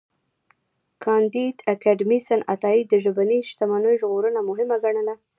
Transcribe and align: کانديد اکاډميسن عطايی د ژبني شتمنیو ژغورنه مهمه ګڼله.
کانديد 1.03 1.55
اکاډميسن 1.73 2.39
عطايی 2.53 2.81
د 2.87 2.93
ژبني 3.03 3.39
شتمنیو 3.49 3.99
ژغورنه 4.01 4.39
مهمه 4.49 4.75
ګڼله. 4.83 5.15